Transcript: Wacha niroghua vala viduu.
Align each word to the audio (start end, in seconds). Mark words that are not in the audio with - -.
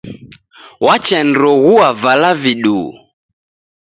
Wacha 0.85 1.19
niroghua 1.27 1.89
vala 2.01 2.31
viduu. 2.41 2.87